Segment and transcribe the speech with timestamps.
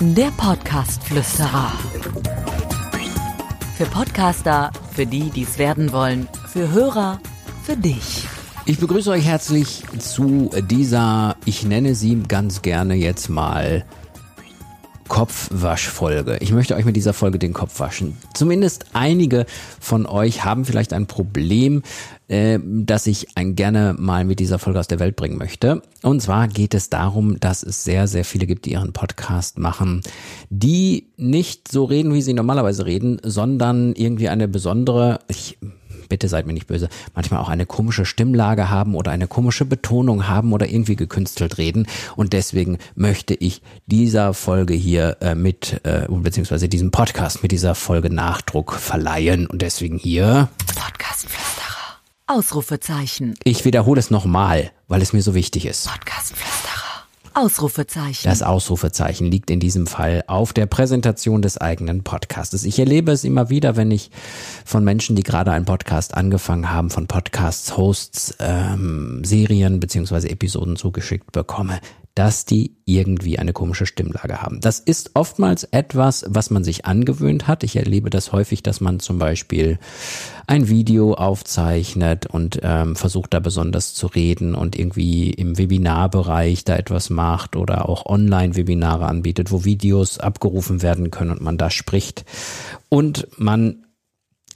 [0.00, 1.72] Der Podcast-Flüsterer.
[3.76, 7.20] Für Podcaster, für die, die es werden wollen, für Hörer,
[7.62, 8.26] für dich.
[8.66, 13.84] Ich begrüße euch herzlich zu dieser, ich nenne sie ganz gerne jetzt mal
[15.12, 16.38] Kopfwaschfolge.
[16.40, 18.16] Ich möchte euch mit dieser Folge den Kopf waschen.
[18.32, 19.44] Zumindest einige
[19.78, 21.82] von euch haben vielleicht ein Problem,
[22.28, 25.82] äh, das ich ein gerne mal mit dieser Folge aus der Welt bringen möchte.
[26.00, 30.00] Und zwar geht es darum, dass es sehr, sehr viele gibt, die ihren Podcast machen,
[30.48, 35.58] die nicht so reden, wie sie normalerweise reden, sondern irgendwie eine besondere, ich
[36.12, 40.28] bitte seid mir nicht böse, manchmal auch eine komische Stimmlage haben oder eine komische Betonung
[40.28, 41.86] haben oder irgendwie gekünstelt reden.
[42.16, 47.74] Und deswegen möchte ich dieser Folge hier äh, mit, äh, beziehungsweise diesem Podcast mit dieser
[47.74, 49.46] Folge Nachdruck verleihen.
[49.46, 50.50] Und deswegen hier.
[50.66, 51.96] Podcastflüsterer.
[52.26, 53.34] Ausrufezeichen.
[53.42, 55.88] Ich wiederhole es nochmal, weil es mir so wichtig ist.
[55.88, 56.81] Podcastflüsterer.
[57.34, 58.28] Ausrufezeichen.
[58.28, 62.64] Das Ausrufezeichen liegt in diesem Fall auf der Präsentation des eigenen Podcastes.
[62.64, 64.10] Ich erlebe es immer wieder, wenn ich
[64.64, 70.76] von Menschen, die gerade einen Podcast angefangen haben, von Podcasts, Hosts, ähm, Serien beziehungsweise Episoden
[70.76, 71.80] zugeschickt bekomme,
[72.14, 74.60] dass die irgendwie eine komische Stimmlage haben.
[74.60, 77.64] Das ist oftmals etwas, was man sich angewöhnt hat.
[77.64, 79.78] Ich erlebe das häufig, dass man zum Beispiel
[80.46, 86.76] ein Video aufzeichnet und ähm, versucht da besonders zu reden und irgendwie im Webinarbereich da
[86.76, 92.26] etwas macht oder auch Online-Webinare anbietet, wo Videos abgerufen werden können und man da spricht.
[92.90, 93.86] Und man,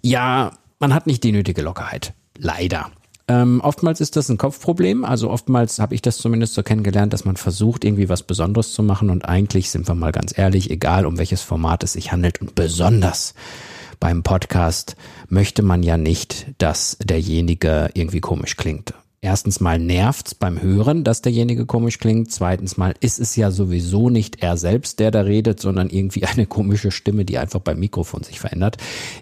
[0.03, 2.12] ja, man hat nicht die nötige Lockerheit.
[2.37, 2.91] Leider.
[3.28, 5.05] Ähm, oftmals ist das ein Kopfproblem.
[5.05, 8.82] Also oftmals habe ich das zumindest so kennengelernt, dass man versucht, irgendwie was Besonderes zu
[8.82, 9.10] machen.
[9.10, 12.54] Und eigentlich sind wir mal ganz ehrlich, egal um welches Format es sich handelt und
[12.54, 13.34] besonders
[13.98, 14.94] beim Podcast
[15.28, 18.94] möchte man ja nicht, dass derjenige irgendwie komisch klingt
[19.27, 22.30] erstens mal nervt's beim Hören, dass derjenige komisch klingt.
[22.30, 26.46] Zweitens mal ist es ja sowieso nicht er selbst, der da redet, sondern irgendwie eine
[26.46, 28.77] komische Stimme, die einfach beim Mikrofon sich verändert.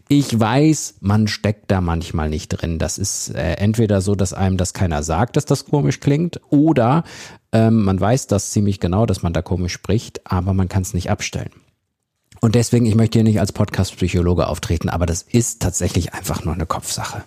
[0.09, 2.79] Ich weiß, man steckt da manchmal nicht drin.
[2.79, 7.05] Das ist äh, entweder so, dass einem das keiner sagt, dass das komisch klingt, oder
[7.53, 10.93] ähm, man weiß das ziemlich genau, dass man da komisch spricht, aber man kann es
[10.93, 11.51] nicht abstellen.
[12.45, 16.53] Und deswegen, ich möchte hier nicht als Podcast-Psychologe auftreten, aber das ist tatsächlich einfach nur
[16.53, 17.25] eine Kopfsache.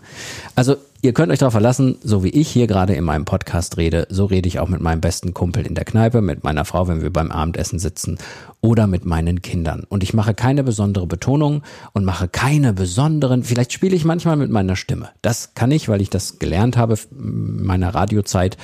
[0.54, 4.08] Also ihr könnt euch darauf verlassen, so wie ich hier gerade in meinem Podcast rede,
[4.10, 7.02] so rede ich auch mit meinem besten Kumpel in der Kneipe, mit meiner Frau, wenn
[7.02, 8.18] wir beim Abendessen sitzen
[8.62, 9.84] oder mit meinen Kindern.
[9.88, 11.64] Und ich mache keine besondere Betonung
[11.94, 15.10] und mache keine besonderen, vielleicht spiele ich manchmal mit meiner Stimme.
[15.22, 18.58] Das kann ich, weil ich das gelernt habe in meiner Radiozeit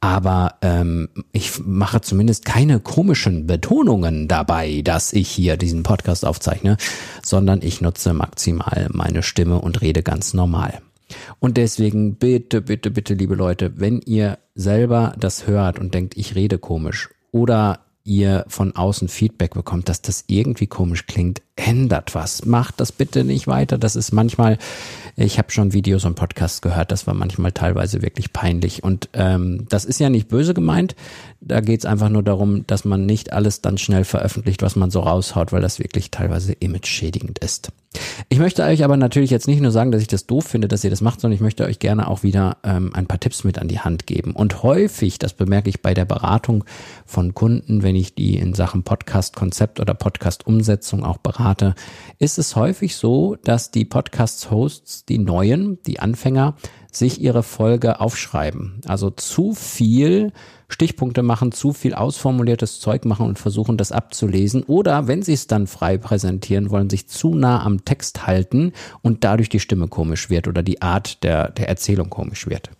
[0.00, 6.76] aber ähm, ich mache zumindest keine komischen Betonungen dabei, dass ich hier diesen Podcast aufzeichne,
[7.24, 10.80] sondern ich nutze maximal meine Stimme und rede ganz normal.
[11.38, 16.34] Und deswegen bitte, bitte, bitte, liebe Leute, wenn ihr selber das hört und denkt, ich
[16.34, 22.44] rede komisch oder ihr von außen Feedback bekommt, dass das irgendwie komisch klingt, ändert was.
[22.44, 23.78] Macht das bitte nicht weiter.
[23.78, 24.58] Das ist manchmal,
[25.16, 28.84] ich habe schon Videos und Podcasts gehört, das war manchmal teilweise wirklich peinlich.
[28.84, 30.94] Und ähm, das ist ja nicht böse gemeint.
[31.40, 34.90] Da geht es einfach nur darum, dass man nicht alles dann schnell veröffentlicht, was man
[34.90, 37.72] so raushaut, weil das wirklich teilweise image-schädigend ist.
[38.28, 40.84] Ich möchte euch aber natürlich jetzt nicht nur sagen, dass ich das doof finde, dass
[40.84, 43.58] ihr das macht, sondern ich möchte euch gerne auch wieder ähm, ein paar Tipps mit
[43.58, 44.32] an die Hand geben.
[44.32, 46.64] Und häufig, das bemerke ich bei der Beratung
[47.04, 51.74] von Kunden, wenn ich die in Sachen Podcast-Konzept oder Podcast-Umsetzung auch berate,
[52.18, 56.56] ist es häufig so, dass die Podcast-Hosts, die neuen, die Anfänger,
[56.98, 58.80] sich ihre Folge aufschreiben.
[58.86, 60.32] Also zu viel
[60.68, 64.62] Stichpunkte machen, zu viel ausformuliertes Zeug machen und versuchen, das abzulesen.
[64.64, 69.24] Oder wenn sie es dann frei präsentieren wollen, sich zu nah am Text halten und
[69.24, 72.70] dadurch die Stimme komisch wird oder die Art der, der Erzählung komisch wird.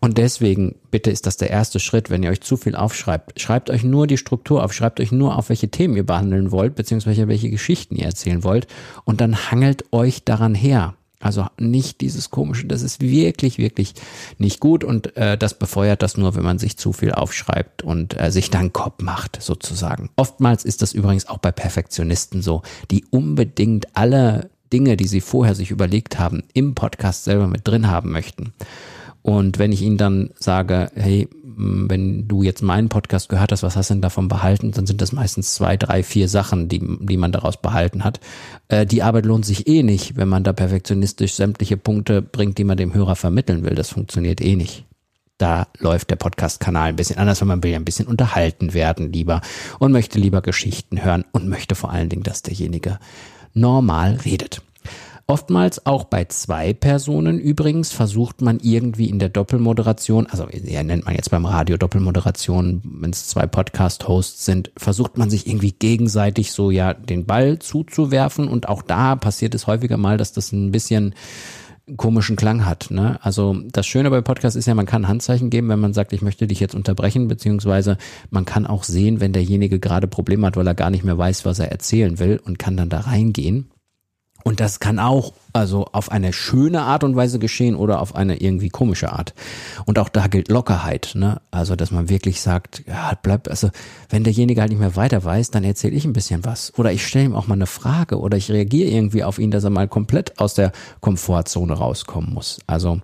[0.00, 3.38] Und deswegen, bitte ist das der erste Schritt, wenn ihr euch zu viel aufschreibt.
[3.38, 6.74] Schreibt euch nur die Struktur auf, schreibt euch nur auf, welche Themen ihr behandeln wollt,
[6.74, 8.66] beziehungsweise welche Geschichten ihr erzählen wollt.
[9.04, 10.94] Und dann hangelt euch daran her.
[11.20, 13.92] Also nicht dieses komische, das ist wirklich, wirklich
[14.38, 18.18] nicht gut und äh, das befeuert das nur, wenn man sich zu viel aufschreibt und
[18.18, 20.08] äh, sich dann Kopf macht, sozusagen.
[20.16, 25.54] Oftmals ist das übrigens auch bei Perfektionisten so, die unbedingt alle Dinge, die sie vorher
[25.54, 28.54] sich überlegt haben, im Podcast selber mit drin haben möchten.
[29.22, 33.76] Und wenn ich ihnen dann sage, hey, wenn du jetzt meinen Podcast gehört hast, was
[33.76, 34.72] hast du denn davon behalten?
[34.72, 38.20] Dann sind das meistens zwei, drei, vier Sachen, die, die man daraus behalten hat.
[38.68, 42.64] Äh, die Arbeit lohnt sich eh nicht, wenn man da perfektionistisch sämtliche Punkte bringt, die
[42.64, 43.74] man dem Hörer vermitteln will.
[43.74, 44.86] Das funktioniert eh nicht.
[45.36, 49.12] Da läuft der Podcast-Kanal ein bisschen anders, weil man will ja ein bisschen unterhalten werden
[49.12, 49.40] lieber
[49.78, 52.98] und möchte lieber Geschichten hören und möchte vor allen Dingen, dass derjenige
[53.54, 54.62] normal redet.
[55.30, 61.04] Oftmals auch bei zwei Personen übrigens versucht man irgendwie in der Doppelmoderation, also ja, nennt
[61.04, 66.50] man jetzt beim Radio Doppelmoderation, wenn es zwei Podcast-Hosts sind, versucht man sich irgendwie gegenseitig
[66.50, 70.72] so ja den Ball zuzuwerfen und auch da passiert es häufiger mal, dass das ein
[70.72, 71.14] bisschen
[71.96, 72.90] komischen Klang hat.
[72.90, 73.20] Ne?
[73.22, 76.22] Also das Schöne bei Podcast ist ja, man kann Handzeichen geben, wenn man sagt, ich
[76.22, 77.98] möchte dich jetzt unterbrechen, beziehungsweise
[78.30, 81.44] man kann auch sehen, wenn derjenige gerade Probleme hat, weil er gar nicht mehr weiß,
[81.44, 83.70] was er erzählen will und kann dann da reingehen.
[84.44, 88.36] Und das kann auch also auf eine schöne Art und Weise geschehen oder auf eine
[88.36, 89.34] irgendwie komische Art.
[89.84, 91.40] Und auch da gilt Lockerheit, ne?
[91.50, 93.70] Also, dass man wirklich sagt, ja, bleib, also,
[94.08, 96.72] wenn derjenige halt nicht mehr weiter weiß, dann erzähle ich ein bisschen was.
[96.78, 99.64] Oder ich stelle ihm auch mal eine Frage oder ich reagiere irgendwie auf ihn, dass
[99.64, 102.60] er mal komplett aus der Komfortzone rauskommen muss.
[102.66, 103.00] Also,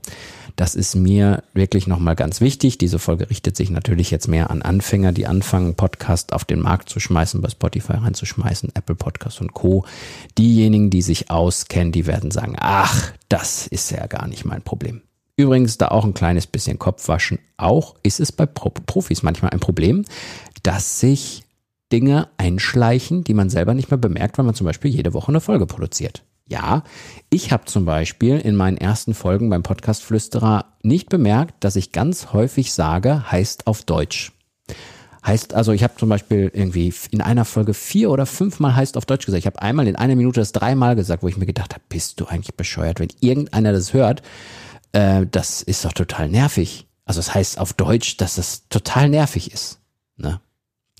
[0.56, 2.78] das ist mir wirklich nochmal ganz wichtig.
[2.78, 6.88] Diese Folge richtet sich natürlich jetzt mehr an Anfänger, die anfangen, Podcast auf den Markt
[6.88, 9.84] zu schmeißen, bei Spotify reinzuschmeißen, Apple Podcast und Co.
[10.38, 15.02] Diejenigen, die sich auskennen, die werden sagen, ach, das ist ja gar nicht mein Problem.
[15.36, 17.38] Übrigens da auch ein kleines bisschen Kopfwaschen.
[17.58, 20.06] Auch ist es bei Profis manchmal ein Problem,
[20.62, 21.44] dass sich
[21.92, 25.40] Dinge einschleichen, die man selber nicht mehr bemerkt, weil man zum Beispiel jede Woche eine
[25.40, 26.22] Folge produziert.
[26.48, 26.84] Ja,
[27.28, 31.90] ich habe zum Beispiel in meinen ersten Folgen beim Podcast Flüsterer nicht bemerkt, dass ich
[31.90, 34.32] ganz häufig sage, heißt auf Deutsch.
[35.26, 39.06] Heißt also, ich habe zum Beispiel irgendwie in einer Folge vier oder fünfmal heißt auf
[39.06, 39.40] Deutsch gesagt.
[39.40, 42.20] Ich habe einmal in einer Minute das dreimal gesagt, wo ich mir gedacht habe, bist
[42.20, 43.00] du eigentlich bescheuert?
[43.00, 44.22] Wenn irgendeiner das hört,
[44.92, 46.86] äh, das ist doch total nervig.
[47.06, 49.80] Also es das heißt auf Deutsch, dass es total nervig ist.
[50.16, 50.40] Ne?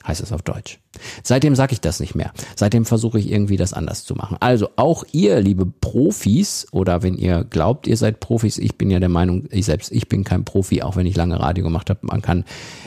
[0.07, 0.79] Heißt es auf Deutsch.
[1.23, 2.33] Seitdem sage ich das nicht mehr.
[2.55, 4.37] Seitdem versuche ich irgendwie das anders zu machen.
[4.41, 9.01] Also auch ihr, liebe Profis, oder wenn ihr glaubt, ihr seid Profis, ich bin ja
[9.01, 12.01] der Meinung, ich selbst, ich bin kein Profi, auch wenn ich lange Radio gemacht habe.
[12.03, 12.45] Man kann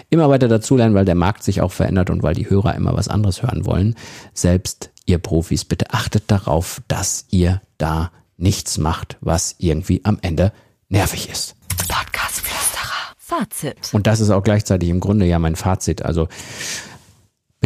[0.10, 3.08] immer weiter dazulernen, weil der Markt sich auch verändert und weil die Hörer immer was
[3.08, 3.96] anderes hören wollen.
[4.34, 10.54] Selbst ihr Profis, bitte achtet darauf, dass ihr da nichts macht, was irgendwie am Ende
[10.88, 11.56] nervig ist.
[11.88, 12.30] Podcast.
[13.30, 13.94] Fazit.
[13.94, 16.02] Und das ist auch gleichzeitig im Grunde ja mein Fazit.
[16.02, 16.28] Also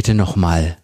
[0.03, 0.75] bitte nochmal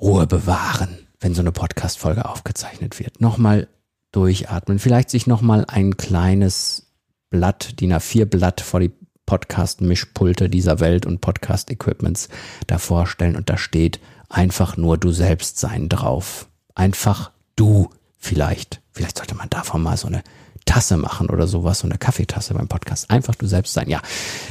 [0.00, 3.20] Ruhe bewahren, wenn so eine Podcast-Folge aufgezeichnet wird.
[3.20, 3.68] Nochmal
[4.10, 4.78] durchatmen.
[4.78, 6.94] Vielleicht sich nochmal ein kleines
[7.28, 8.90] Blatt, DIN A4-Blatt vor die
[9.26, 12.30] Podcast-Mischpulte dieser Welt und Podcast-Equipments
[12.68, 14.00] da vorstellen und da steht
[14.30, 16.48] einfach nur du selbst sein drauf.
[16.74, 18.80] Einfach du vielleicht.
[18.92, 20.22] Vielleicht sollte man davon mal so eine
[20.64, 23.10] Tasse machen oder sowas, so eine Kaffeetasse beim Podcast.
[23.10, 23.88] Einfach du selbst sein.
[23.88, 24.00] Ja,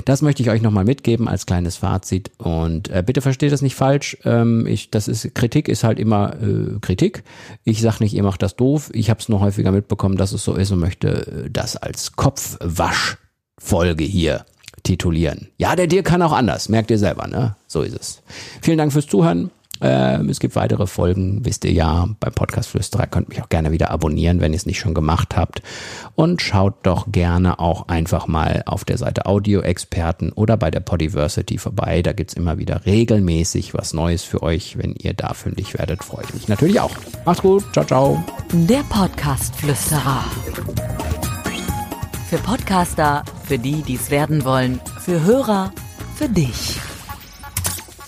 [0.05, 2.31] das möchte ich euch nochmal mitgeben als kleines Fazit.
[2.37, 4.17] Und äh, bitte versteht das nicht falsch.
[4.25, 7.23] Ähm, ich, das ist Kritik ist halt immer äh, Kritik.
[7.63, 8.89] Ich sag nicht, ihr macht das doof.
[8.93, 12.13] Ich habe es nur häufiger mitbekommen, dass es so ist und möchte äh, das als
[12.13, 14.45] Kopfwaschfolge hier
[14.83, 15.47] titulieren.
[15.57, 17.55] Ja, der Dir kann auch anders, merkt ihr selber, ne?
[17.67, 18.21] So ist es.
[18.61, 19.51] Vielen Dank fürs Zuhören.
[19.81, 23.07] Ähm, es gibt weitere Folgen, wisst ihr ja, beim Podcast Flüsterer.
[23.07, 25.61] Könnt mich auch gerne wieder abonnieren, wenn ihr es nicht schon gemacht habt.
[26.15, 31.57] Und schaut doch gerne auch einfach mal auf der Seite Audio-Experten oder bei der Podiversity
[31.57, 32.01] vorbei.
[32.01, 34.77] Da gibt's immer wieder regelmäßig was Neues für euch.
[34.77, 36.91] Wenn ihr da fündig werdet, freue ich mich natürlich auch.
[37.25, 37.63] Macht's gut.
[37.73, 38.23] Ciao, ciao.
[38.53, 40.23] Der Podcast Flüsterer.
[42.29, 45.73] Für Podcaster, für die, die es werden wollen, für Hörer,
[46.15, 46.79] für dich.